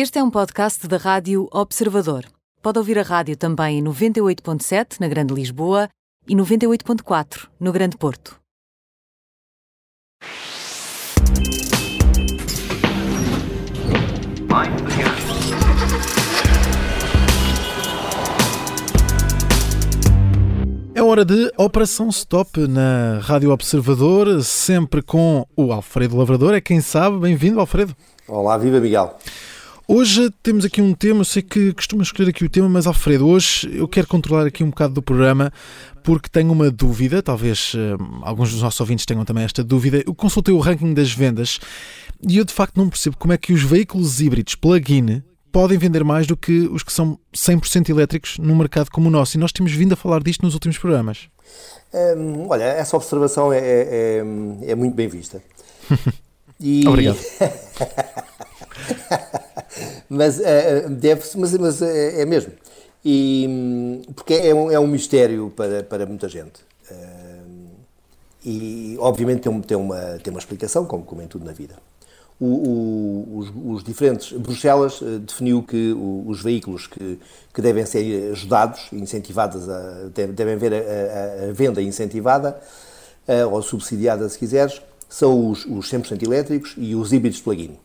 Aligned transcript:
Este 0.00 0.20
é 0.20 0.22
um 0.22 0.30
podcast 0.30 0.86
da 0.86 0.96
Rádio 0.96 1.48
Observador. 1.50 2.24
Pode 2.62 2.78
ouvir 2.78 3.00
a 3.00 3.02
rádio 3.02 3.36
também 3.36 3.80
em 3.80 3.82
98.7 3.82 5.00
na 5.00 5.08
Grande 5.08 5.34
Lisboa 5.34 5.88
e 6.28 6.36
98.4 6.36 7.48
no 7.58 7.72
Grande 7.72 7.96
Porto. 7.96 8.38
É 20.94 21.02
hora 21.02 21.24
de 21.24 21.52
Operação 21.56 22.08
Stop 22.10 22.68
na 22.68 23.18
Rádio 23.18 23.50
Observador, 23.50 24.44
sempre 24.44 25.02
com 25.02 25.44
o 25.56 25.72
Alfredo 25.72 26.16
Lavrador. 26.16 26.54
É 26.54 26.60
quem 26.60 26.80
sabe. 26.80 27.18
Bem-vindo, 27.18 27.58
Alfredo. 27.58 27.96
Olá, 28.28 28.56
viva 28.56 28.78
Miguel. 28.78 29.18
Hoje 29.90 30.30
temos 30.42 30.66
aqui 30.66 30.82
um 30.82 30.92
tema, 30.92 31.20
eu 31.20 31.24
sei 31.24 31.40
que 31.40 31.72
costumo 31.72 32.02
escolher 32.02 32.28
aqui 32.28 32.44
o 32.44 32.50
tema, 32.50 32.68
mas 32.68 32.86
Alfredo, 32.86 33.26
hoje 33.26 33.74
eu 33.74 33.88
quero 33.88 34.06
controlar 34.06 34.46
aqui 34.46 34.62
um 34.62 34.68
bocado 34.68 34.92
do 34.92 35.00
programa 35.00 35.50
porque 36.04 36.28
tenho 36.28 36.52
uma 36.52 36.70
dúvida, 36.70 37.22
talvez 37.22 37.72
uh, 37.72 37.96
alguns 38.20 38.52
dos 38.52 38.60
nossos 38.60 38.78
ouvintes 38.80 39.06
tenham 39.06 39.24
também 39.24 39.44
esta 39.44 39.64
dúvida. 39.64 40.04
Eu 40.06 40.14
consultei 40.14 40.52
o 40.52 40.58
ranking 40.58 40.92
das 40.92 41.10
vendas 41.10 41.58
e 42.20 42.36
eu 42.36 42.44
de 42.44 42.52
facto 42.52 42.76
não 42.76 42.90
percebo 42.90 43.16
como 43.16 43.32
é 43.32 43.38
que 43.38 43.50
os 43.50 43.62
veículos 43.62 44.20
híbridos 44.20 44.54
plug-in 44.56 45.22
podem 45.50 45.78
vender 45.78 46.04
mais 46.04 46.26
do 46.26 46.36
que 46.36 46.68
os 46.70 46.82
que 46.82 46.92
são 46.92 47.18
100% 47.34 47.88
elétricos 47.88 48.36
num 48.36 48.56
mercado 48.56 48.90
como 48.90 49.08
o 49.08 49.10
nosso. 49.10 49.38
E 49.38 49.40
nós 49.40 49.52
temos 49.52 49.72
vindo 49.72 49.94
a 49.94 49.96
falar 49.96 50.22
disto 50.22 50.42
nos 50.42 50.52
últimos 50.52 50.76
programas. 50.76 51.30
Hum, 51.94 52.46
olha, 52.50 52.64
essa 52.64 52.94
observação 52.94 53.50
é, 53.50 53.58
é, 53.58 54.22
é 54.66 54.74
muito 54.74 54.94
bem 54.94 55.08
vista. 55.08 55.42
E... 56.60 56.88
Obrigado. 56.88 57.16
mas 60.08 60.38
uh, 60.38 60.88
deve-se, 60.90 61.38
mas, 61.38 61.56
mas 61.58 61.82
é, 61.82 62.22
é, 62.22 62.26
mesmo. 62.26 62.52
E, 63.04 64.02
porque 64.14 64.34
é 64.34 64.54
um, 64.54 64.70
é 64.70 64.80
um 64.80 64.86
mistério 64.86 65.52
para, 65.54 65.82
para 65.82 66.06
muita 66.06 66.28
gente. 66.28 66.60
Uh, 66.90 67.68
e 68.44 68.96
obviamente 68.98 69.42
tem, 69.42 69.60
tem, 69.60 69.76
uma, 69.76 70.18
tem 70.22 70.30
uma 70.30 70.40
explicação, 70.40 70.86
como, 70.86 71.04
como 71.04 71.22
em 71.22 71.26
tudo 71.26 71.44
na 71.44 71.52
vida. 71.52 71.74
O, 72.40 72.46
o, 72.46 73.38
os, 73.38 73.52
os, 73.76 73.84
diferentes. 73.84 74.32
Bruxelas 74.32 75.00
uh, 75.00 75.18
definiu 75.18 75.62
que 75.62 75.92
os 76.26 76.42
veículos 76.42 76.86
que, 76.86 77.18
que 77.52 77.60
devem 77.60 77.84
ser 77.84 78.32
ajudados, 78.32 78.88
incentivados, 78.92 79.68
a, 79.68 80.08
devem 80.32 80.56
ver 80.56 80.72
a, 80.72 81.48
a, 81.48 81.52
venda 81.52 81.82
incentivada 81.82 82.58
uh, 83.28 83.52
ou 83.52 83.60
subsidiada, 83.60 84.28
se 84.28 84.38
quiseres, 84.38 84.80
são 85.08 85.50
os, 85.50 85.64
os 85.66 85.90
100% 85.90 86.22
elétricos 86.22 86.74
e 86.78 86.94
os 86.94 87.12
híbridos 87.12 87.40
plug-in. 87.40 87.76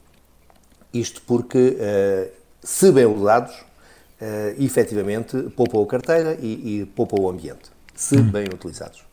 Isto 0.93 1.21
porque, 1.25 1.57
uh, 1.57 2.31
se 2.61 2.91
bem 2.91 3.05
usados, 3.05 3.53
uh, 3.55 4.63
efetivamente 4.63 5.37
poupam 5.55 5.81
a 5.81 5.87
carteira 5.87 6.37
e, 6.39 6.81
e 6.81 6.85
poupam 6.85 7.19
o 7.19 7.29
ambiente, 7.29 7.71
se 7.95 8.15
hum. 8.17 8.29
bem 8.29 8.45
utilizados. 8.45 9.03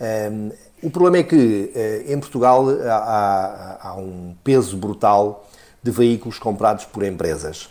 Um, 0.00 0.50
o 0.82 0.90
problema 0.90 1.18
é 1.18 1.22
que 1.22 1.36
uh, 1.36 2.12
em 2.12 2.18
Portugal 2.18 2.66
há, 2.88 3.78
há, 3.88 3.94
um 3.96 4.34
peso 4.42 4.76
brutal 4.76 5.48
de 5.82 5.90
veículos 5.90 6.38
comprados 6.38 6.86
por 6.86 7.04
empresas. 7.04 7.68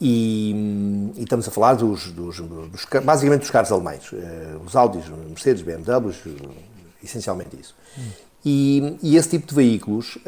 E, 0.00 1.12
e 1.16 1.22
estamos 1.22 1.46
a 1.46 1.50
falar 1.52 1.74
dos, 1.74 2.10
dos, 2.10 2.40
dos, 2.40 2.86
basicamente 3.04 3.42
dos 3.42 3.50
carros 3.50 3.70
alemães, 3.70 4.10
os 4.66 4.74
Audis, 4.74 5.04
Mercedes, 5.08 5.62
BMWs, 5.62 6.16
essencialmente 7.02 7.56
isso. 7.56 7.76
Hum. 7.96 8.10
E, 8.44 8.98
e, 9.00 9.16
esse 9.16 9.28
tipo 9.28 9.46
de 9.46 9.54
veículos, 9.54 10.18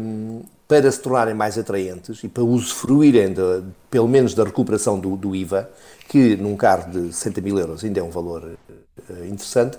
um, 0.00 0.40
para 0.68 0.92
se 0.92 1.00
tornarem 1.00 1.34
mais 1.34 1.58
atraentes 1.58 2.22
e 2.22 2.28
para 2.28 2.44
usufruírem, 2.44 3.32
de, 3.32 3.62
pelo 3.90 4.06
menos, 4.06 4.34
da 4.34 4.44
recuperação 4.44 5.00
do, 5.00 5.16
do, 5.16 5.34
IVA, 5.34 5.70
que 6.06 6.36
num 6.36 6.54
carro 6.56 6.90
de 6.90 7.12
60 7.12 7.40
mil 7.40 7.58
euros 7.58 7.82
ainda 7.82 8.00
é 8.00 8.02
um 8.02 8.10
valor 8.10 8.44
uh, 8.44 9.24
interessante, 9.24 9.78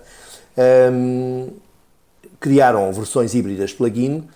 um, 0.92 1.50
criaram 2.40 2.92
versões 2.92 3.36
híbridas 3.36 3.72
plug-in, 3.72 4.28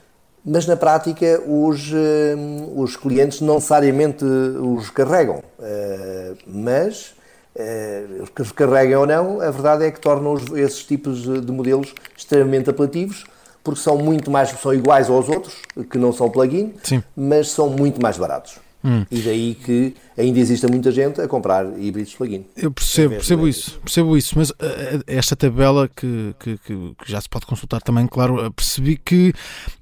mas 0.45 0.67
na 0.67 0.77
prática 0.77 1.41
os, 1.41 1.91
um, 1.91 2.79
os 2.79 2.95
clientes 2.95 3.41
não 3.41 3.55
necessariamente 3.55 4.23
os 4.23 4.91
carregam. 4.91 5.41
Uh, 5.57 6.37
mas 6.45 7.15
uh, 7.55 8.53
carreguem 8.53 8.95
ou 8.95 9.07
não, 9.07 9.41
a 9.41 9.49
verdade 9.49 9.85
é 9.85 9.91
que 9.91 9.99
tornam 9.99 10.35
esses 10.55 10.83
tipos 10.83 11.23
de 11.23 11.51
modelos 11.51 11.95
extremamente 12.15 12.69
apelativos 12.69 13.25
porque 13.63 13.79
são 13.79 13.97
muito 13.97 14.29
mais, 14.29 14.49
são 14.49 14.73
iguais 14.73 15.09
aos 15.09 15.29
outros, 15.29 15.55
que 15.89 15.97
não 15.97 16.11
são 16.11 16.29
plug-in, 16.29 16.73
mas 17.15 17.49
são 17.49 17.69
muito 17.69 18.01
mais 18.01 18.17
baratos. 18.17 18.59
Hum. 18.85 19.05
E 19.09 19.21
daí 19.21 19.55
que 19.55 19.95
ainda 20.17 20.39
existe 20.39 20.67
muita 20.67 20.91
gente 20.91 21.21
a 21.21 21.27
comprar 21.27 21.65
híbridos 21.79 22.13
plug-in. 22.15 22.45
Eu 22.57 22.69
percebo, 22.69 23.15
percebo 23.15 23.47
isso, 23.47 23.79
percebo 23.79 24.17
isso, 24.17 24.37
mas 24.37 24.49
uh, 24.49 24.55
esta 25.07 25.37
tabela 25.37 25.87
que, 25.87 26.35
que, 26.37 26.57
que, 26.57 26.93
já 27.05 27.21
se 27.21 27.29
pode 27.29 27.45
consultar 27.45 27.81
também, 27.81 28.05
claro, 28.07 28.51
percebi 28.51 28.97
que 28.97 29.33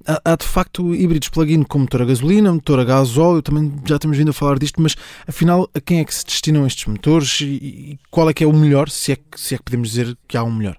há, 0.06 0.20
há 0.24 0.36
de 0.36 0.46
facto 0.46 0.94
híbridos 0.94 1.28
plug-in 1.30 1.64
com 1.64 1.80
motor 1.80 2.02
a 2.02 2.04
gasolina, 2.04 2.52
motor 2.52 2.78
a 2.78 2.84
gasóleo, 2.84 3.42
também 3.42 3.72
já 3.84 3.98
temos 3.98 4.16
vindo 4.16 4.30
a 4.30 4.32
falar 4.32 4.56
disto, 4.56 4.80
mas 4.80 4.94
afinal 5.26 5.68
a 5.74 5.80
quem 5.80 5.98
é 5.98 6.04
que 6.04 6.14
se 6.14 6.24
destinam 6.24 6.64
estes 6.64 6.86
motores 6.86 7.40
e, 7.40 7.44
e 7.44 7.98
qual 8.08 8.30
é 8.30 8.32
que 8.32 8.44
é 8.44 8.46
o 8.46 8.52
melhor, 8.52 8.88
se 8.88 9.10
é, 9.10 9.16
que, 9.16 9.40
se 9.40 9.56
é 9.56 9.58
que 9.58 9.64
podemos 9.64 9.88
dizer 9.88 10.16
que 10.28 10.36
há 10.36 10.44
um 10.44 10.52
melhor? 10.52 10.76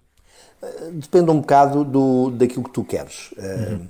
Depende 0.94 1.32
um 1.32 1.40
bocado 1.40 1.84
do, 1.84 2.32
daquilo 2.32 2.64
que 2.64 2.70
tu 2.70 2.84
queres. 2.84 3.32
Uhum. 3.38 3.88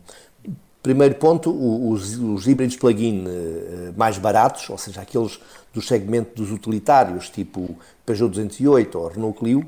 Primeiro 0.83 1.15
ponto, 1.15 1.49
os, 1.49 2.17
os 2.17 2.45
híbridos 2.45 2.75
plug-in 2.75 3.23
eh, 3.25 3.93
mais 3.95 4.17
baratos, 4.17 4.69
ou 4.69 4.77
seja, 4.77 4.99
aqueles 4.99 5.39
do 5.73 5.81
segmento 5.81 6.35
dos 6.35 6.51
utilitários, 6.51 7.29
tipo 7.29 7.77
Peugeot 8.05 8.29
208 8.29 8.99
ou 8.99 9.07
Renault 9.07 9.39
Clio, 9.39 9.59
um, 9.59 9.65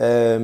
eh, 0.00 0.38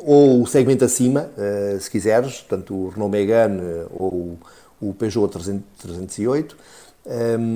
ou 0.00 0.42
o 0.42 0.46
segmento 0.46 0.84
acima, 0.84 1.28
uh, 1.36 1.80
se 1.80 1.90
quiseres, 1.90 2.42
tanto 2.48 2.72
o 2.72 2.88
Renault 2.88 3.10
Megane 3.10 3.60
ou 3.90 4.38
o 4.80 4.94
Peugeot 4.94 5.26
308, 5.28 6.54
um, 6.54 6.58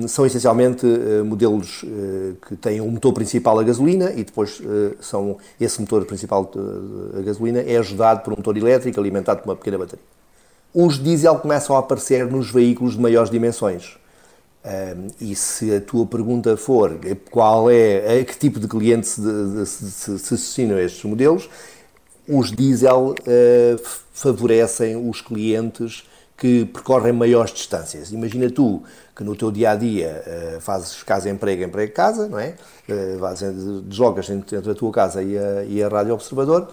são 0.07 0.25
essencialmente 0.25 0.85
uh, 0.85 1.25
modelos 1.25 1.81
uh, 1.81 2.35
que 2.47 2.55
têm 2.55 2.79
um 2.81 2.91
motor 2.91 3.13
principal 3.13 3.57
a 3.57 3.63
gasolina 3.63 4.11
e 4.11 4.23
depois 4.23 4.59
uh, 4.59 4.95
são 5.01 5.37
esse 5.59 5.81
motor 5.81 6.05
principal 6.05 6.51
a 7.17 7.21
gasolina 7.21 7.59
é 7.59 7.77
ajudado 7.77 8.21
por 8.21 8.33
um 8.33 8.35
motor 8.35 8.55
elétrico 8.55 8.99
alimentado 8.99 9.41
por 9.41 9.49
uma 9.49 9.55
pequena 9.55 9.79
bateria. 9.79 10.05
Os 10.71 11.01
diesel 11.01 11.35
começam 11.39 11.75
a 11.75 11.79
aparecer 11.79 12.27
nos 12.27 12.51
veículos 12.51 12.93
de 12.93 13.01
maiores 13.01 13.31
dimensões. 13.31 13.97
Um, 14.63 15.07
e 15.19 15.35
se 15.35 15.73
a 15.73 15.81
tua 15.81 16.05
pergunta 16.05 16.55
for 16.55 16.99
qual 17.31 17.71
é, 17.71 18.19
a 18.19 18.25
que 18.25 18.37
tipo 18.37 18.59
de 18.59 18.67
cliente 18.67 19.07
se, 19.07 19.21
se, 19.65 19.91
se, 19.91 20.19
se 20.19 20.31
destinam 20.35 20.77
a 20.77 20.81
estes 20.81 21.03
modelos, 21.05 21.49
os 22.27 22.51
diesel 22.51 23.15
favorecem 24.13 25.09
os 25.09 25.21
clientes 25.21 26.03
que 26.39 26.65
percorrem 26.65 27.11
maiores 27.11 27.51
distâncias. 27.51 28.13
Imagina 28.13 28.49
tu 28.49 28.81
que 29.13 29.25
no 29.25 29.35
teu 29.35 29.51
dia 29.51 29.71
a 29.71 29.75
dia 29.75 30.23
uh, 30.25 30.61
fazes 30.61 31.03
casa-emprego, 31.03 31.63
emprego-casa, 31.63 32.29
não 32.29 32.39
é? 32.39 32.55
Uh, 32.87 33.81
deslogas 33.83 34.29
entre, 34.29 34.55
a 34.57 34.73
tua 34.73 34.91
casa 34.91 35.21
e 35.21 35.37
a, 35.37 35.63
e 35.65 35.83
a 35.83 35.89
Rádio 35.89 36.13
Observador. 36.13 36.69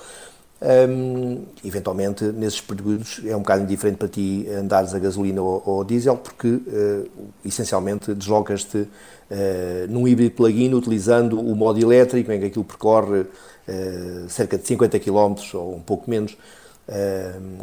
Um, 0.58 1.44
eventualmente, 1.64 2.24
nesses 2.24 2.62
períodos, 2.62 3.20
é 3.26 3.36
um 3.36 3.40
bocado 3.40 3.64
indiferente 3.64 3.98
para 3.98 4.08
ti 4.08 4.46
andares 4.48 4.94
a 4.94 4.98
gasolina 4.98 5.42
ou, 5.42 5.62
ou 5.66 5.84
diesel, 5.84 6.16
porque 6.16 6.48
uh, 6.48 7.10
essencialmente 7.44 8.14
deslogas-te 8.14 8.78
uh, 8.78 8.88
num 9.90 10.08
híbrido 10.08 10.34
plug-in 10.34 10.72
utilizando 10.72 11.38
o 11.38 11.54
modo 11.54 11.78
elétrico, 11.78 12.32
em 12.32 12.40
que 12.40 12.46
aquilo 12.46 12.64
percorre 12.64 13.20
uh, 13.20 14.28
cerca 14.28 14.56
de 14.56 14.66
50 14.66 14.98
km 15.00 15.34
ou 15.54 15.74
um 15.74 15.80
pouco 15.80 16.08
menos, 16.08 16.38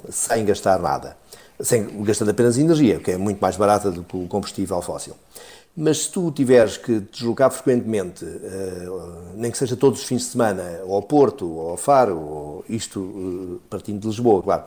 sem 0.09 0.45
gastar 0.45 0.79
nada 0.79 1.15
sem, 1.59 2.03
gastando 2.03 2.31
apenas 2.31 2.57
energia, 2.57 2.99
que 2.99 3.11
é 3.11 3.17
muito 3.17 3.39
mais 3.39 3.55
barata 3.55 3.91
do 3.91 4.03
que 4.03 4.15
o 4.17 4.27
combustível 4.27 4.81
fóssil. 4.81 5.13
Mas 5.75 6.03
se 6.03 6.11
tu 6.11 6.31
tiveres 6.31 6.77
que 6.77 6.99
deslocar 6.99 7.49
frequentemente, 7.49 8.23
uh, 8.23 9.33
nem 9.35 9.49
que 9.49 9.57
seja 9.57 9.75
todos 9.75 10.01
os 10.01 10.05
fins 10.05 10.21
de 10.21 10.27
semana, 10.27 10.81
ao 10.87 11.01
Porto, 11.01 11.49
ou 11.49 11.71
ao 11.71 11.77
Faro, 11.77 12.17
ou 12.19 12.65
isto 12.69 12.99
uh, 12.99 13.61
partindo 13.69 13.99
de 13.99 14.07
Lisboa, 14.07 14.43
claro, 14.43 14.63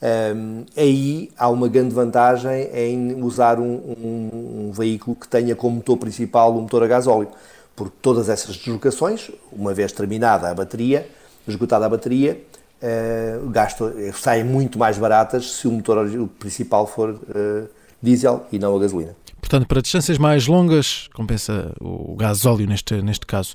eh, 0.00 0.34
aí 0.76 1.30
há 1.36 1.48
uma 1.48 1.66
grande 1.66 1.94
vantagem 1.94 2.68
em 2.74 3.22
usar 3.22 3.58
um, 3.58 3.64
um, 3.64 4.66
um, 4.68 4.72
veículo 4.72 5.16
que 5.16 5.26
tenha 5.26 5.56
como 5.56 5.76
motor 5.76 5.96
principal 5.96 6.52
um 6.52 6.60
motor 6.62 6.82
a 6.82 6.86
gasóleo, 6.86 7.28
porque 7.74 7.96
todas 8.02 8.28
essas 8.28 8.56
deslocações, 8.56 9.30
uma 9.50 9.72
vez 9.72 9.92
terminada 9.92 10.50
a 10.50 10.54
bateria, 10.54 11.08
esgotada 11.48 11.86
a 11.86 11.88
bateria, 11.88 12.40
uh, 12.84 13.48
gasto, 13.50 13.90
saem 14.14 14.44
muito 14.44 14.78
mais 14.78 14.98
baratas 14.98 15.52
se 15.52 15.66
o 15.66 15.72
motor 15.72 16.06
principal 16.38 16.86
for 16.86 17.10
uh, 17.10 17.68
diesel 18.02 18.46
e 18.52 18.58
não 18.58 18.76
a 18.76 18.78
gasolina. 18.78 19.16
Portanto, 19.40 19.66
para 19.66 19.82
distâncias 19.82 20.16
mais 20.16 20.46
longas, 20.46 21.08
compensa 21.14 21.74
o 21.80 22.14
gasóleo 22.16 22.66
neste, 22.66 23.00
neste 23.02 23.26
caso. 23.26 23.54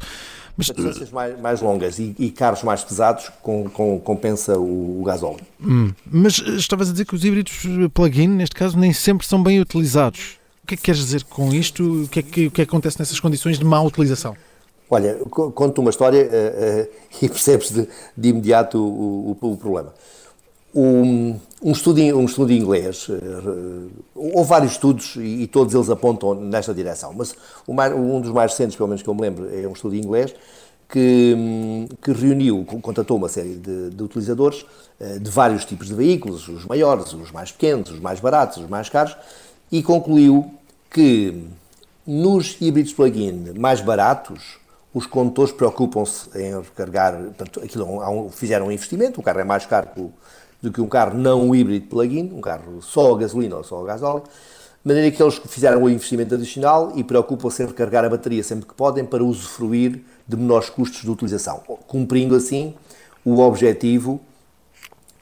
Mas, 0.55 0.67
para 0.67 0.83
distâncias 0.83 1.11
mais, 1.11 1.39
mais 1.39 1.61
longas 1.61 1.99
e, 1.99 2.15
e, 2.19 2.29
carros 2.29 2.63
mais 2.63 2.83
pesados, 2.83 3.31
com, 3.41 3.67
com, 3.69 3.99
compensa 3.99 4.57
o, 4.57 5.01
o 5.01 5.03
gasóleo. 5.03 5.39
Hum, 5.59 5.91
mas 6.05 6.37
estavas 6.37 6.89
a 6.89 6.91
dizer 6.91 7.05
que 7.05 7.15
os 7.15 7.23
híbridos 7.23 7.63
plug-in, 7.93 8.27
neste 8.27 8.55
caso, 8.55 8.77
nem 8.77 8.93
sempre 8.93 9.25
são 9.25 9.41
bem 9.41 9.59
utilizados. 9.59 10.37
que 10.67 10.75
é 10.75 10.77
que 10.77 10.83
queres 10.83 10.99
dizer 10.99 11.23
com 11.23 11.51
isto? 11.51 12.03
O 12.03 12.07
que 12.07 12.19
é 12.19 12.21
que, 12.21 12.47
o 12.47 12.51
que, 12.51 12.61
é 12.61 12.65
que 12.65 12.69
acontece 12.69 12.99
nessas 12.99 13.19
condições 13.19 13.57
de 13.57 13.65
má 13.65 13.81
utilização? 13.81 14.37
Olha, 14.89 15.15
conto 15.29 15.81
uma 15.81 15.91
história 15.91 16.27
uh, 16.27 16.81
uh, 16.81 16.87
e 17.21 17.29
percebes 17.29 17.71
de, 17.71 17.87
de 18.17 18.29
imediato 18.29 18.79
o, 18.79 19.37
o, 19.39 19.51
o 19.51 19.57
problema. 19.57 19.93
Um, 20.73 21.39
um, 21.63 21.71
estudo, 21.71 21.99
um 21.99 22.25
estudo 22.25 22.53
inglês, 22.53 23.07
uh, 23.09 23.89
houve 24.15 24.49
vários 24.49 24.73
estudos 24.73 25.15
e, 25.15 25.43
e, 25.43 25.47
todos 25.47 25.73
eles 25.73 25.89
apontam 25.89 26.35
nesta 26.35 26.73
direção, 26.73 27.11
mas 27.13 27.35
mais, 27.67 27.93
um 27.93 28.21
dos 28.21 28.31
mais 28.31 28.51
recentes, 28.51 28.75
pelo 28.75 28.87
menos 28.87 29.01
que 29.01 29.09
eu 29.09 29.15
me 29.15 29.21
lembro, 29.21 29.49
é 29.51 29.67
um 29.67 29.73
estudo 29.73 29.95
inglês 29.95 30.33
que, 30.87 31.35
hum, 31.37 31.87
que 32.01 32.11
reuniu, 32.11 32.65
contatou 32.81 33.17
uma 33.17 33.29
série 33.29 33.55
de, 33.55 33.91
de 33.91 34.03
utilizadores 34.03 34.65
uh, 34.99 35.19
de 35.19 35.29
vários 35.29 35.65
tipos 35.65 35.87
de 35.87 35.93
veículos, 35.93 36.47
os 36.47 36.65
maiores, 36.65 37.13
os 37.13 37.31
mais 37.31 37.51
pequenos, 37.51 37.91
os 37.91 37.99
mais 37.99 38.19
baratos, 38.19 38.57
os 38.57 38.69
mais 38.69 38.89
caros, 38.89 39.15
e 39.71 39.81
concluiu 39.81 40.51
que 40.89 41.45
nos 42.05 42.57
híbridos 42.59 42.93
plug-in 42.93 43.53
mais 43.57 43.81
baratos, 43.81 44.59
os 44.93 45.05
condutores 45.05 45.51
preocupam-se 45.51 46.29
em 46.35 46.57
recarregar, 46.59 47.15
portanto, 47.15 47.61
aquilo, 47.63 48.29
fizeram 48.31 48.67
um 48.67 48.71
investimento, 48.71 49.19
o 49.19 49.23
carro 49.23 49.39
é 49.39 49.43
mais 49.43 49.65
caro 49.65 49.87
do 50.61 50.71
que 50.71 50.81
um 50.81 50.87
carro 50.87 51.17
não 51.17 51.53
híbrido 51.53 51.87
plug-in, 51.87 52.31
um 52.33 52.41
carro 52.41 52.81
só 52.81 53.13
a 53.13 53.17
gasolina 53.19 53.57
ou 53.57 53.63
só 53.63 53.81
a 53.81 53.85
gasóleo, 53.85 54.23
de 54.83 54.87
maneira 54.87 55.15
que 55.15 55.21
eles 55.21 55.39
fizeram 55.45 55.83
o 55.83 55.89
investimento 55.89 56.35
adicional 56.35 56.93
e 56.95 57.03
preocupam-se 57.03 57.63
em 57.63 57.67
recarregar 57.67 58.05
a 58.05 58.09
bateria 58.09 58.43
sempre 58.43 58.65
que 58.65 58.73
podem 58.73 59.05
para 59.05 59.23
usufruir 59.23 60.01
de 60.27 60.37
menores 60.37 60.69
custos 60.69 61.01
de 61.01 61.09
utilização, 61.09 61.61
cumprindo 61.87 62.35
assim 62.35 62.73
o 63.23 63.39
objetivo 63.39 64.21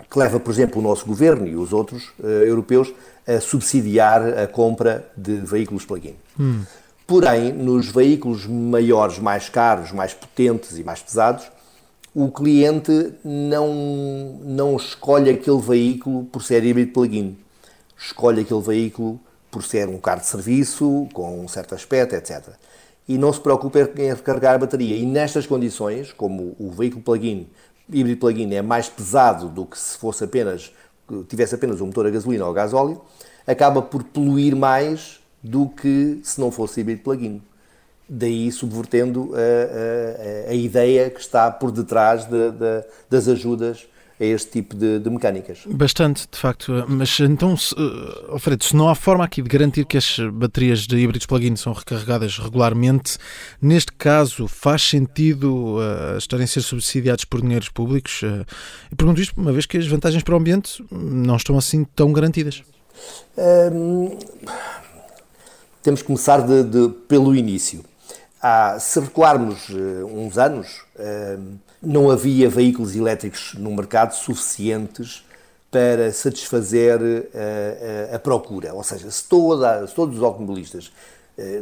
que 0.10 0.18
leva, 0.18 0.40
por 0.40 0.52
exemplo, 0.52 0.80
o 0.80 0.84
nosso 0.84 1.06
governo 1.06 1.46
e 1.46 1.56
os 1.56 1.74
outros 1.74 2.14
uh, 2.20 2.26
europeus 2.26 2.94
a 3.28 3.42
subsidiar 3.42 4.40
a 4.40 4.48
compra 4.48 5.06
de 5.18 5.36
veículos 5.38 5.86
plug-in. 5.86 6.16
Hum. 6.40 6.64
Porém, 7.08 7.54
nos 7.54 7.88
veículos 7.88 8.46
maiores, 8.46 9.18
mais 9.18 9.48
caros, 9.48 9.94
mais 9.94 10.14
potentes 10.14 10.78
e 10.78 10.84
mais 10.84 11.02
pesados, 11.02 11.50
o 12.14 12.30
cliente 12.30 13.14
não, 13.24 13.74
não 14.44 14.76
escolhe 14.76 15.30
aquele 15.30 15.62
veículo 15.62 16.26
por 16.26 16.44
ser 16.44 16.66
híbrido 16.66 16.92
plug-in. 16.92 17.38
Escolhe 17.98 18.42
aquele 18.42 18.62
veículo 18.62 19.18
por 19.50 19.64
ser 19.64 19.88
um 19.88 19.98
carro 19.98 20.20
de 20.20 20.26
serviço, 20.26 21.08
com 21.14 21.40
um 21.40 21.48
certo 21.48 21.74
aspecto, 21.74 22.14
etc. 22.14 22.50
E 23.08 23.18
não 23.18 23.32
se 23.32 23.40
preocupa 23.40 23.80
em 23.80 24.14
recarregar 24.14 24.56
a 24.56 24.58
bateria. 24.58 24.98
E 24.98 25.06
nestas 25.06 25.48
condições, 25.48 26.12
como 26.12 26.58
o 26.60 26.72
veículo 26.72 27.02
plug-in, 27.02 27.48
híbrido 27.90 28.20
plug-in, 28.20 28.54
é 28.54 28.62
mais 28.62 28.90
pesado 28.90 29.48
do 29.48 29.66
que 29.66 29.80
se 29.80 29.98
fosse 29.98 30.26
apenas, 30.26 30.74
tivesse 31.30 31.56
apenas 31.56 31.80
um 31.80 31.86
motor 31.86 32.06
a 32.06 32.10
gasolina 32.10 32.44
ou 32.44 32.52
a 32.52 32.54
gasóleo, 32.54 33.02
acaba 33.48 33.82
por 33.82 34.04
poluir 34.04 34.58
mais 34.58 35.22
do 35.48 35.70
que 35.70 36.20
se 36.24 36.40
não 36.40 36.52
fosse 36.52 36.82
híbrido 36.82 37.02
plug-in. 37.02 37.42
Daí 38.10 38.52
subvertendo 38.52 39.34
a, 39.34 40.48
a, 40.48 40.52
a, 40.52 40.54
ideia 40.54 41.10
que 41.10 41.20
está 41.20 41.52
por 41.52 41.72
detrás 41.72 42.26
de, 42.26 42.52
de, 42.52 42.84
das 43.10 43.28
ajudas 43.28 43.86
a 44.20 44.24
este 44.24 44.52
tipo 44.52 44.76
de, 44.76 44.98
de, 44.98 45.10
mecânicas. 45.10 45.60
Bastante, 45.68 46.28
de 46.32 46.38
facto. 46.38 46.86
Mas 46.88 47.20
então, 47.20 47.56
se, 47.56 47.76
uh, 47.76 48.32
Alfredo, 48.32 48.64
se 48.64 48.76
não 48.76 48.90
há 48.90 48.96
forma 48.96 49.24
aqui 49.24 49.42
de 49.42 49.50
garantir 49.50 49.86
que 49.86 49.98
as 49.98 50.18
baterias 50.34 50.88
de 50.88 50.98
híbridos 50.98 51.28
plug-in 51.28 51.56
são 51.56 51.74
recarregadas 51.74 52.40
regularmente, 52.40 53.18
neste 53.62 53.92
caso 53.92 54.48
faz 54.48 54.82
sentido 54.82 55.78
uh, 55.78 56.18
estarem 56.18 56.46
a 56.46 56.48
ser 56.48 56.62
subsidiados 56.62 57.26
por 57.26 57.42
dinheiros 57.42 57.70
públicos? 57.70 58.22
Uh, 58.24 58.46
e 58.92 58.96
pergunto 58.96 59.22
isto 59.22 59.40
uma 59.40 59.52
vez 59.52 59.66
que 59.66 59.78
as 59.78 59.86
vantagens 59.86 60.24
para 60.24 60.34
o 60.34 60.38
ambiente 60.38 60.84
não 60.90 61.36
estão 61.36 61.58
assim 61.58 61.84
tão 61.84 62.12
garantidas. 62.12 62.64
Hum, 63.38 64.18
temos 65.88 66.02
que 66.02 66.08
começar 66.08 66.42
de, 66.42 66.64
de, 66.64 66.90
pelo 67.08 67.34
início. 67.34 67.82
Ah, 68.42 68.78
se 68.78 69.00
recuarmos 69.00 69.70
uh, 69.70 70.06
uns 70.06 70.38
anos, 70.38 70.84
uh, 70.98 71.42
não 71.82 72.12
havia 72.12 72.50
veículos 72.50 72.94
elétricos 72.94 73.56
no 73.58 73.74
mercado 73.74 74.14
suficientes 74.14 75.26
para 75.72 76.12
satisfazer 76.12 77.00
uh, 77.00 78.14
a 78.14 78.20
procura. 78.20 78.74
Ou 78.74 78.84
seja, 78.84 79.10
se, 79.10 79.24
toda, 79.24 79.88
se 79.88 79.96
todos 79.96 80.18
os 80.18 80.24
automobilistas 80.24 80.92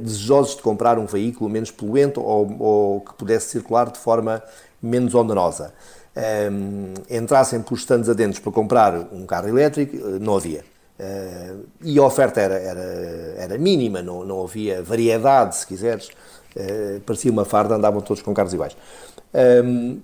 desejosos 0.02 0.56
de 0.56 0.64
comprar 0.64 0.98
um 0.98 1.06
veículo 1.06 1.48
menos 1.48 1.70
poluente 1.70 2.18
ou, 2.18 2.56
ou, 2.60 3.02
que 3.02 3.14
pudesse 3.14 3.50
circular 3.50 3.92
de 3.92 4.00
forma 4.00 4.42
menos 4.82 5.14
onerosa 5.14 5.74
entrassem 7.10 7.62
por 7.62 7.78
stands 7.78 8.08
adentros 8.08 8.40
para 8.40 8.54
comprar 8.54 8.96
um 9.12 9.26
carro 9.26 9.50
elétrico, 9.50 9.98
não 10.22 10.38
havia. 10.38 10.64
Uh, 11.00 11.66
e 11.82 12.00
a 12.00 12.04
oferta 12.04 12.40
era, 12.40 12.56
era, 12.56 12.82
era 13.38 13.58
mínima, 13.58 14.02
não, 14.02 14.24
não 14.24 14.44
havia 14.44 14.82
variedade, 14.82 15.58
se 15.58 15.68
quiseres. 15.68 16.10
Uh, 16.56 17.00
parecia 17.06 17.32
uma 17.32 17.44
farda, 17.46 17.76
andavam 17.76 18.02
todos 18.02 18.22
com 18.24 18.34
carros 18.34 18.54
iguais. 18.54 18.76
Um, 19.64 20.00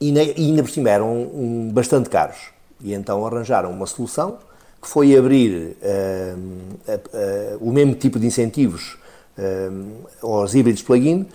e, 0.00 0.12
ne, 0.12 0.32
e 0.36 0.46
ainda 0.46 0.62
por 0.62 0.70
cima 0.70 0.90
eram 0.90 1.12
um, 1.12 1.70
bastante 1.72 2.08
caros. 2.08 2.50
E 2.80 2.94
então 2.94 3.26
arranjaram 3.26 3.70
uma 3.72 3.86
solução 3.86 4.38
que 4.80 4.86
foi 4.86 5.16
abrir 5.16 5.76
o 7.60 7.72
mesmo 7.72 7.96
tipo 7.96 8.20
de 8.20 8.28
incentivos 8.28 8.96
aos 10.22 10.54
híbridos 10.54 10.84
plug-in 10.84 11.26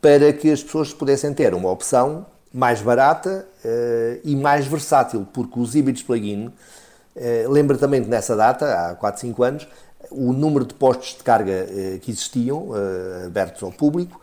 para 0.00 0.32
que 0.32 0.50
as 0.50 0.62
pessoas 0.62 0.94
pudessem 0.94 1.34
ter 1.34 1.52
uma 1.52 1.70
opção 1.70 2.24
mais 2.52 2.80
barata 2.80 3.46
uh, 3.64 4.20
e 4.24 4.34
mais 4.34 4.66
versátil, 4.66 5.26
porque 5.32 5.60
os 5.60 5.74
híbridos 5.74 6.02
plug-in 6.02 6.50
eh, 7.20 7.46
lembra 7.48 7.76
também 7.76 8.02
que 8.02 8.08
nessa 8.08 8.36
data, 8.36 8.90
há 8.90 8.94
4, 8.94 9.20
5 9.20 9.42
anos, 9.42 9.68
o 10.10 10.32
número 10.32 10.64
de 10.64 10.74
postos 10.74 11.16
de 11.16 11.22
carga 11.22 11.52
eh, 11.52 11.98
que 12.00 12.10
existiam, 12.10 12.70
eh, 12.74 13.26
abertos 13.26 13.62
ao 13.62 13.72
público, 13.72 14.20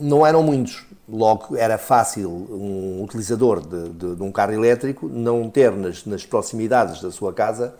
não 0.00 0.26
eram 0.26 0.42
muitos. 0.42 0.84
Logo, 1.08 1.56
era 1.56 1.78
fácil 1.78 2.28
um 2.28 3.00
utilizador 3.04 3.60
de, 3.60 3.90
de, 3.90 4.16
de 4.16 4.22
um 4.22 4.32
carro 4.32 4.52
elétrico 4.52 5.08
não 5.08 5.48
ter 5.48 5.70
nas, 5.70 6.04
nas, 6.04 6.26
proximidades 6.26 7.00
da 7.00 7.12
sua 7.12 7.32
casa 7.32 7.72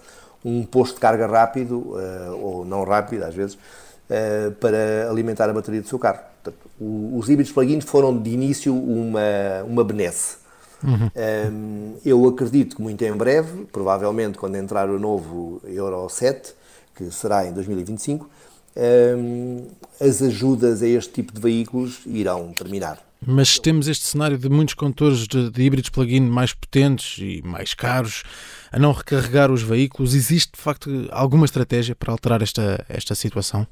um 0.45 0.65
posto 0.65 0.95
de 0.95 1.01
carga 1.01 1.27
rápido, 1.27 1.97
ou 2.41 2.65
não 2.65 2.85
rápido 2.85 3.25
às 3.25 3.35
vezes, 3.35 3.59
para 4.61 5.11
alimentar 5.11 5.51
a 5.51 5.53
bateria 5.53 5.81
do 5.81 5.89
seu 5.89 5.99
carro. 5.99 6.21
Portanto, 6.43 6.69
os 6.81 7.29
híbridos 7.29 7.53
plug-in 7.53 7.81
foram 7.81 8.17
de 8.17 8.31
início 8.31 8.75
uma, 8.75 9.21
uma 9.67 9.85
benesse. 9.85 10.42
Uhum. 10.83 11.11
Um, 11.53 11.97
eu 12.05 12.27
acredito 12.27 12.77
que 12.77 12.83
muito 12.83 13.03
em 13.03 13.13
breve, 13.13 13.65
provavelmente 13.73 14.39
quando 14.39 14.57
entrar 14.57 14.91
o 14.91 14.99
novo 14.99 15.61
Euro 15.65 16.09
7, 16.09 16.55
que 16.95 17.11
será 17.11 17.47
em 17.47 17.53
2025, 17.53 18.29
um, 19.17 19.67
as 20.01 20.23
ajudas 20.23 20.83
a 20.83 20.87
este 20.87 21.13
tipo 21.13 21.33
de 21.33 21.41
veículos 21.41 22.01
irão 22.07 22.53
terminar. 22.53 22.99
Mas 23.25 23.59
temos 23.59 23.87
este 23.87 24.05
cenário 24.05 24.37
de 24.37 24.49
muitos 24.49 24.75
condutores 24.75 25.29
de, 25.29 25.49
de 25.49 25.63
híbridos 25.63 25.91
plug-in 25.91 26.23
mais 26.23 26.53
potentes 26.53 27.19
e 27.19 27.41
mais 27.45 27.73
caros 27.73 28.25
a 28.73 28.79
não 28.79 28.91
recarregar 28.91 29.51
os 29.53 29.63
veículos. 29.63 30.15
Existe, 30.15 30.53
de 30.57 30.61
facto, 30.61 30.91
alguma 31.13 31.45
estratégia 31.45 31.95
para 31.95 32.11
alterar 32.11 32.43
esta, 32.43 32.85
esta 32.89 33.15
situação? 33.15 33.65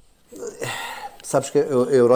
Sabes 1.23 1.51
que 1.51 1.59
eu, 1.59 1.91
eu, 1.91 2.09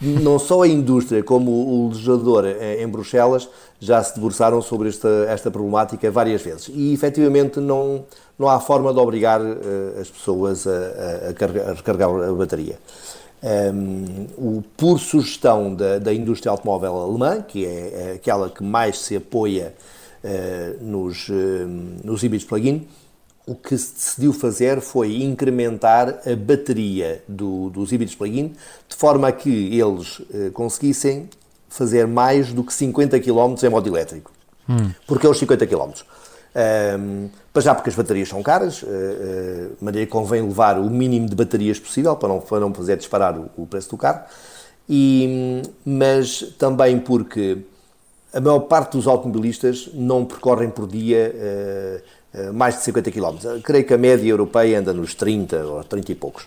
não 0.00 0.38
só 0.38 0.62
a 0.62 0.68
indústria 0.68 1.22
como 1.22 1.50
o 1.50 1.88
legislador 1.88 2.44
em 2.46 2.86
Bruxelas 2.86 3.48
já 3.80 4.02
se 4.02 4.14
debruçaram 4.14 4.60
sobre 4.60 4.88
esta, 4.88 5.08
esta 5.28 5.50
problemática 5.50 6.10
várias 6.10 6.42
vezes. 6.42 6.70
E 6.72 6.92
efetivamente 6.92 7.60
não, 7.60 8.04
não 8.38 8.48
há 8.48 8.60
forma 8.60 8.92
de 8.92 8.98
obrigar 8.98 9.40
uh, 9.40 10.00
as 10.00 10.10
pessoas 10.10 10.66
a, 10.66 10.70
a, 10.70 11.70
a, 11.70 11.74
recarregar 11.74 12.10
a 12.10 12.32
bateria. 12.32 12.78
Um, 13.42 14.26
o, 14.36 14.64
por 14.76 14.98
sugestão 14.98 15.74
da, 15.74 15.98
da 15.98 16.12
indústria 16.12 16.50
automóvel 16.50 16.96
alemã, 16.96 17.42
que 17.42 17.64
é, 17.64 17.68
é 18.10 18.12
aquela 18.16 18.48
que 18.50 18.62
mais 18.62 18.98
se 18.98 19.16
apoia 19.16 19.74
uh, 20.24 20.84
nos, 20.84 21.28
uh, 21.28 21.32
nos 22.02 22.44
plug-in, 22.44 22.86
o 23.46 23.54
que 23.54 23.78
se 23.78 23.94
decidiu 23.94 24.32
fazer 24.32 24.80
foi 24.80 25.22
incrementar 25.22 26.20
a 26.26 26.34
bateria 26.36 27.22
do, 27.28 27.70
dos 27.70 27.92
híbridos 27.92 28.16
plug-in, 28.16 28.48
de 28.88 28.96
forma 28.96 29.28
a 29.28 29.32
que 29.32 29.78
eles 29.78 30.20
eh, 30.34 30.50
conseguissem 30.50 31.30
fazer 31.68 32.08
mais 32.08 32.52
do 32.52 32.64
que 32.64 32.74
50 32.74 33.20
km 33.20 33.54
em 33.62 33.68
modo 33.68 33.88
elétrico. 33.88 34.32
Hum. 34.68 34.90
Porque 35.06 35.26
é 35.26 35.30
os 35.30 35.38
50 35.38 35.64
km. 35.64 35.92
Um, 36.98 37.28
para 37.52 37.62
já 37.62 37.74
porque 37.74 37.90
as 37.90 37.94
baterias 37.94 38.28
são 38.28 38.42
caras, 38.42 38.82
uh, 38.82 38.86
uh, 38.86 39.76
de 39.78 39.84
maneira 39.84 40.06
que 40.06 40.12
convém 40.12 40.42
levar 40.42 40.78
o 40.78 40.88
mínimo 40.88 41.28
de 41.28 41.34
baterias 41.34 41.78
possível 41.78 42.16
para 42.16 42.30
não, 42.30 42.40
para 42.40 42.60
não 42.60 42.72
fazer 42.72 42.96
disparar 42.96 43.38
o, 43.38 43.50
o 43.56 43.66
preço 43.66 43.90
do 43.90 43.98
carro, 43.98 44.22
e, 44.88 45.62
mas 45.84 46.40
também 46.58 46.98
porque 46.98 47.58
a 48.32 48.40
maior 48.40 48.60
parte 48.60 48.92
dos 48.92 49.06
automobilistas 49.06 49.88
não 49.94 50.24
percorrem 50.24 50.68
por 50.68 50.86
dia 50.86 51.32
uh, 51.34 51.38
eh, 51.38 52.02
mais 52.52 52.76
de 52.76 52.82
50 52.82 53.10
km. 53.10 53.60
Creio 53.62 53.84
que 53.84 53.94
a 53.94 53.98
média 53.98 54.28
europeia 54.28 54.78
anda 54.78 54.92
nos 54.92 55.14
30 55.14 55.64
ou 55.64 55.84
30 55.84 56.12
e 56.12 56.14
poucos. 56.14 56.46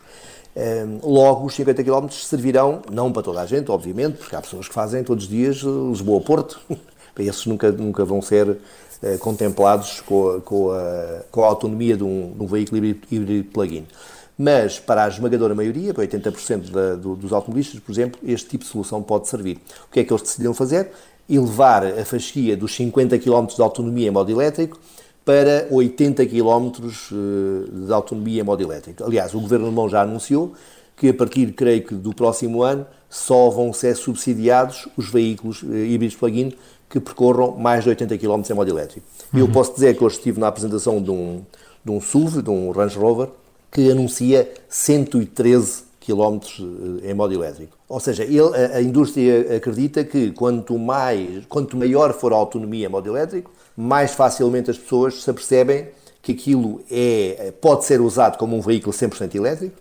Eh, 0.56 0.86
logo, 1.04 1.46
os 1.46 1.56
50 1.56 1.84
km 1.84 2.08
servirão, 2.10 2.82
não 2.92 3.12
para 3.12 3.24
toda 3.24 3.42
a 3.42 3.46
gente, 3.46 3.72
obviamente, 3.72 4.18
porque 4.18 4.36
há 4.36 4.42
pessoas 4.42 4.68
que 4.68 4.74
fazem 4.74 5.04
todos 5.04 5.24
os 5.26 5.30
dias 5.30 5.64
eh, 5.64 5.90
Lisboa-Porto. 5.90 6.60
Esses 7.18 7.46
nunca, 7.46 7.70
nunca 7.72 8.06
vão 8.06 8.22
ser 8.22 8.58
contemplados 9.20 10.02
com 10.02 10.30
a, 10.30 10.42
com 10.42 10.72
a, 10.72 11.22
com 11.30 11.44
a 11.44 11.48
autonomia 11.48 11.98
de 11.98 12.04
um, 12.04 12.34
de 12.34 12.44
um 12.44 12.48
veículo 12.48 12.86
híbrido 13.12 13.50
plug-in. 13.52 13.86
Mas 14.38 14.80
para 14.80 15.04
a 15.04 15.08
esmagadora 15.10 15.54
maioria, 15.54 15.94
para 15.94 16.06
80% 16.06 16.72
da, 16.72 16.96
do, 16.96 17.16
dos 17.18 17.34
automobilistas, 17.34 17.80
por 17.82 17.92
exemplo, 17.92 18.22
este 18.24 18.48
tipo 18.48 18.64
de 18.64 18.70
solução 18.70 19.04
pode 19.04 19.28
servir. 19.28 19.58
O 19.88 19.92
que 19.92 20.00
é 20.00 20.04
que 20.06 20.14
eles 20.14 20.22
decidiram 20.22 20.54
fazer? 20.54 20.92
Elevar 21.30 21.86
a 21.86 22.06
fasquia 22.06 22.56
dos 22.56 22.74
50 22.74 23.20
km 23.20 23.48
de 23.48 23.62
autonomia 23.62 24.08
em 24.08 24.12
modo 24.12 24.32
elétrico 24.32 24.80
para 25.30 25.68
80 25.70 26.26
km 26.26 26.72
eh, 26.82 27.86
de 27.86 27.94
autonomia 27.94 28.42
em 28.42 28.44
modo 28.44 28.64
elétrico. 28.64 29.04
Aliás, 29.04 29.32
o 29.36 29.40
governo 29.40 29.68
alemão 29.68 29.88
já 29.88 30.02
anunciou 30.02 30.56
que 30.96 31.10
a 31.10 31.14
partir, 31.14 31.52
creio 31.52 31.84
que, 31.84 31.94
do 31.94 32.16
próximo 32.16 32.64
ano, 32.64 32.84
só 33.08 33.48
vão 33.52 33.72
ser 33.72 33.96
subsidiados 33.96 34.90
os 34.98 35.08
veículos 35.12 35.64
eh, 35.64 35.86
híbridos 35.86 36.16
plug-in 36.16 36.52
que 36.90 37.00
percorram 37.00 37.52
mais 37.52 37.84
de 37.84 37.92
80 37.92 38.18
km 38.18 38.42
em 38.50 38.54
modo 38.56 38.72
elétrico. 38.72 39.06
Uhum. 39.32 39.42
Eu 39.42 39.48
posso 39.50 39.76
dizer 39.76 39.96
que 39.96 40.04
hoje 40.04 40.16
estive 40.16 40.40
na 40.40 40.48
apresentação 40.48 41.00
de 41.00 41.12
um, 41.12 41.44
de 41.86 41.92
um 41.92 42.02
SUV, 42.02 42.42
de 42.42 42.50
um 42.50 42.72
Range 42.72 42.98
Rover, 42.98 43.28
que 43.72 43.92
anuncia 43.92 44.52
113 44.68 45.84
km 46.00 46.40
eh, 47.04 47.12
em 47.12 47.14
modo 47.14 47.34
elétrico. 47.34 47.78
Ou 47.88 48.00
seja, 48.00 48.24
ele, 48.24 48.40
a, 48.40 48.78
a, 48.78 48.82
indústria 48.82 49.56
acredita 49.58 50.04
que 50.04 50.32
quanto, 50.32 50.78
mais, 50.78 51.46
quanto 51.48 51.76
maior 51.78 52.14
for 52.14 52.34
a 52.34 52.36
autonomia 52.36 52.88
em 52.88 52.90
modo 52.90 53.10
elétrico, 53.10 53.52
mais 53.76 54.14
facilmente 54.14 54.72
as 54.72 54.78
pessoas 54.78 55.24
se 55.24 55.30
apercebem 55.30 55.88
que 56.22 56.34
aquilo 56.34 56.82
é, 56.92 57.54
pode 57.62 57.86
ser 57.86 58.02
usado 58.02 58.38
como 58.38 58.56
um 58.56 58.62
veículo 58.62 58.94
100% 58.94 59.36
elétrico 59.36 59.78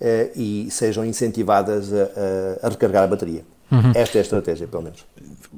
uh, 0.00 0.30
e 0.34 0.68
sejam 0.70 1.04
incentivadas 1.04 1.92
a, 1.92 2.02
a, 2.62 2.66
a 2.66 2.68
recarregar 2.68 3.04
a 3.04 3.06
bateria. 3.06 3.44
Uhum. 3.70 3.92
Esta 3.94 4.18
é 4.18 4.20
a 4.20 4.22
estratégia, 4.22 4.66
pelo 4.66 4.82
menos. 4.82 5.04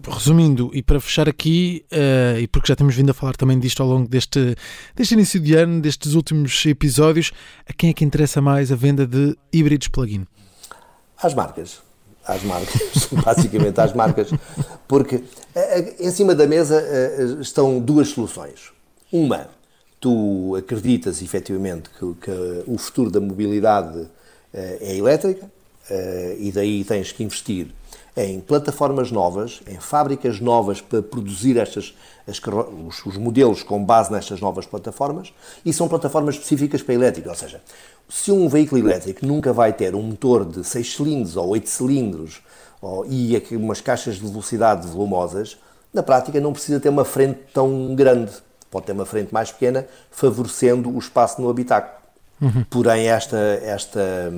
Resumindo, 0.09 0.71
e 0.75 0.83
para 0.83 1.01
fechar 1.01 1.29
aqui, 1.29 1.85
uh, 1.93 2.39
e 2.39 2.49
porque 2.49 2.69
já 2.69 2.77
temos 2.77 2.95
vindo 2.95 3.11
a 3.11 3.15
falar 3.15 3.37
também 3.37 3.59
disto 3.59 3.83
ao 3.83 3.89
longo 3.89 4.09
deste, 4.09 4.57
deste 4.97 5.15
início 5.15 5.39
de 5.39 5.55
ano, 5.55 5.81
destes 5.81 6.15
últimos 6.15 6.65
episódios, 6.67 7.33
a 7.69 7.73
quem 7.73 7.91
é 7.91 7.93
que 7.93 8.05
interessa 8.05 8.41
mais 8.41 8.73
a 8.73 8.77
venda 8.77 9.07
de 9.07 9.37
híbridos 9.53 9.89
plug-in? 9.89 10.27
Às 11.23 11.35
marcas. 11.35 11.81
Às 12.27 12.43
marcas, 12.43 13.09
basicamente 13.25 13.81
às 13.81 13.93
marcas. 13.95 14.31
Porque 14.89 15.17
uh, 15.17 15.25
em 16.01 16.11
cima 16.11 16.35
da 16.35 16.47
mesa 16.47 16.83
estão 17.41 17.79
duas 17.79 18.09
soluções. 18.09 18.73
Uma, 19.13 19.49
tu 20.01 20.57
acreditas 20.57 21.23
efetivamente 21.23 21.91
que, 21.91 22.15
que 22.21 22.65
o 22.67 22.77
futuro 22.77 23.11
da 23.11 23.21
mobilidade 23.21 24.07
é 24.53 24.97
elétrica, 24.97 25.51
e 26.39 26.53
daí 26.53 26.85
tens 26.85 27.11
que 27.13 27.23
investir 27.25 27.69
em 28.17 28.41
plataformas 28.41 29.11
novas, 29.11 29.61
em 29.69 29.79
fábricas 29.79 30.41
novas 30.41 30.81
para 30.81 31.03
produzir 31.03 31.57
estas, 31.57 31.95
as, 32.27 32.41
os, 32.87 33.07
os, 33.07 33.17
modelos 33.17 33.63
com 33.63 33.85
base 33.85 34.13
nestas 34.13 34.41
novas 34.41 34.67
plataformas, 34.67 35.33
e 35.65 35.73
são 35.73 35.89
plataformas 35.89 36.35
específicas 36.35 36.83
para 36.83 36.95
elétrica, 36.95 37.31
ou 37.31 37.37
seja, 37.37 37.61
se 38.09 38.33
um 38.33 38.49
veículo 38.49 38.81
elétrico 38.81 39.25
nunca 39.25 39.53
vai 39.53 39.73
ter 39.73 39.95
um 39.95 40.03
motor 40.03 40.45
de 40.45 40.65
6 40.65 40.97
cilindros 40.97 41.37
ou 41.37 41.49
8 41.49 41.69
cilindros 41.69 42.43
ou, 42.83 43.07
e 43.07 43.41
umas 43.53 43.81
caixas 43.81 44.17
de 44.17 44.27
velocidade 44.27 44.87
volumosas, 44.89 45.57
na 45.93 46.03
prática 46.03 46.41
não 46.41 46.53
precisa 46.53 46.81
ter 46.81 46.89
uma 46.89 47.05
frente 47.05 47.41
tão 47.53 47.95
grande, 47.95 48.33
pode 48.71 48.87
ter 48.87 48.93
uma 48.93 49.07
frente 49.07 49.33
mais 49.33 49.51
pequena, 49.51 49.87
favorecendo 50.11 50.89
o 50.91 50.99
espaço 50.99 51.41
no 51.41 51.49
habitáculo. 51.49 52.01
Uhum. 52.41 52.65
Porém, 52.71 53.09
esta, 53.09 53.37
esta, 53.63 54.33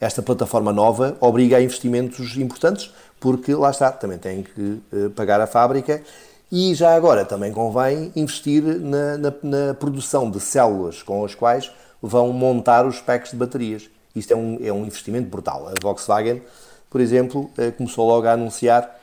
esta 0.00 0.22
plataforma 0.22 0.72
nova 0.72 1.16
obriga 1.20 1.58
a 1.58 1.62
investimentos 1.62 2.36
importantes, 2.36 2.90
porque 3.22 3.54
lá 3.54 3.70
está, 3.70 3.92
também 3.92 4.18
tem 4.18 4.42
que 4.42 4.82
uh, 4.92 5.10
pagar 5.10 5.40
a 5.40 5.46
fábrica 5.46 6.02
e 6.50 6.74
já 6.74 6.92
agora 6.92 7.24
também 7.24 7.52
convém 7.52 8.10
investir 8.16 8.64
na, 8.64 9.16
na, 9.16 9.32
na, 9.42 9.74
produção 9.74 10.28
de 10.28 10.40
células 10.40 11.04
com 11.04 11.24
as 11.24 11.32
quais 11.32 11.70
vão 12.02 12.32
montar 12.32 12.84
os 12.84 13.00
packs 13.00 13.30
de 13.30 13.36
baterias. 13.36 13.88
Isto 14.14 14.32
é 14.32 14.36
um, 14.36 14.58
é 14.60 14.72
um 14.72 14.84
investimento 14.84 15.30
brutal. 15.30 15.68
A 15.68 15.74
Volkswagen, 15.80 16.42
por 16.90 17.00
exemplo, 17.00 17.48
uh, 17.56 17.70
começou 17.76 18.08
logo 18.08 18.26
a 18.26 18.32
anunciar 18.32 19.00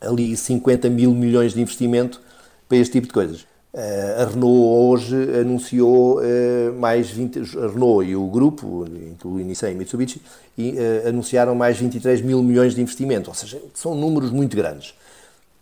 ali 0.00 0.36
50 0.36 0.90
mil 0.90 1.14
milhões 1.14 1.54
de 1.54 1.62
investimento 1.62 2.20
para 2.68 2.76
este 2.76 2.94
tipo 2.94 3.06
de 3.06 3.12
coisas. 3.12 3.46
Eh, 3.72 4.16
a 4.18 4.24
Renault 4.24 5.04
hoje 5.04 5.16
anunciou 5.40 6.20
eh, 6.22 6.72
mais 6.76 7.08
20, 7.10 7.38
a 7.38 7.68
Renault 7.68 8.04
e 8.08 8.16
o 8.16 8.26
grupo, 8.26 8.84
incluindo 8.86 9.48
Nissan 9.48 9.70
e 9.70 9.74
Mitsubishi, 9.74 10.20
e, 10.58 10.72
uh, 10.72 11.08
anunciaram 11.08 11.54
mais 11.54 11.78
23 11.78 12.20
mil 12.20 12.42
milhões 12.42 12.74
de 12.74 12.82
investimento, 12.82 13.30
ou 13.30 13.34
seja, 13.34 13.62
são 13.72 13.94
números 13.94 14.30
muito 14.32 14.56
grandes. 14.56 14.94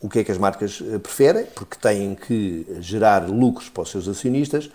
O 0.00 0.08
que 0.08 0.20
é 0.20 0.24
que 0.24 0.32
as 0.32 0.38
marcas 0.38 0.82
preferem? 1.02 1.44
Porque 1.54 1.76
têm 1.76 2.14
que 2.14 2.66
gerar 2.80 3.28
lucros 3.28 3.68
para 3.68 3.82
os 3.82 3.90
seus 3.90 4.08
acionistas, 4.08 4.70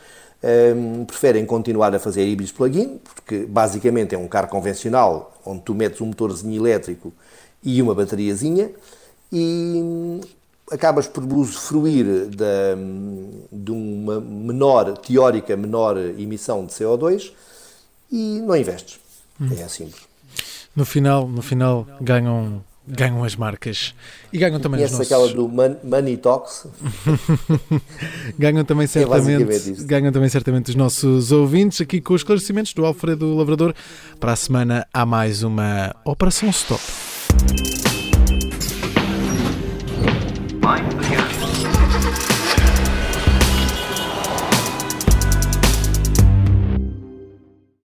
um, 0.76 1.06
preferem 1.06 1.46
continuar 1.46 1.96
a 1.96 2.00
fazer 2.00 2.28
híbridos 2.28 2.52
plug-in, 2.52 3.00
porque 3.04 3.46
basicamente 3.46 4.14
é 4.14 4.18
um 4.18 4.28
carro 4.28 4.50
convencional 4.50 5.34
onde 5.46 5.62
tu 5.62 5.74
metes 5.74 6.02
um 6.02 6.08
motorzinho 6.08 6.62
elétrico 6.62 7.14
e 7.64 7.82
uma 7.82 7.96
bateriazinha, 7.96 8.70
e 9.32 10.22
acabas 10.74 11.08
por 11.08 11.24
usufruir 11.24 12.06
de, 12.30 12.76
de 13.52 13.72
uma 13.72 14.20
menor, 14.20 14.98
teórica 14.98 15.56
menor 15.56 15.98
emissão 15.98 16.66
de 16.66 16.74
CO2 16.74 17.32
e 18.12 18.42
não 18.42 18.56
investes. 18.56 19.00
Hum. 19.40 19.50
É 19.58 19.68
simples. 19.68 20.02
No 20.76 20.86
final, 20.86 21.28
no 21.28 21.42
final 21.42 21.88
ganham 22.02 22.64
ganham 22.86 23.24
as 23.24 23.34
marcas 23.38 23.96
e 24.32 24.38
ganham 24.38 24.60
também 24.60 24.82
e 24.82 24.84
os 24.84 24.92
nossos... 24.92 25.08
aquela 25.08 25.28
do 25.30 25.48
Money 25.48 26.18
Talks? 26.18 26.68
ganham 28.38 28.66
também 28.66 28.84
é 28.84 28.88
certamente, 28.88 29.72
é 29.72 29.84
ganham 29.86 30.12
também 30.12 30.28
certamente 30.28 30.70
os 30.70 30.76
nossos 30.76 31.32
ouvintes 31.32 31.80
aqui 31.80 32.02
com 32.02 32.14
os 32.14 32.22
esclarecimentos 32.22 32.74
do 32.74 32.86
Alfredo 32.86 33.34
Lavrador. 33.36 33.74
Para 34.20 34.34
a 34.34 34.36
semana 34.36 34.86
há 34.94 35.06
mais 35.06 35.44
uma 35.44 35.96
Operação 36.04 36.50
Stop. 36.50 36.82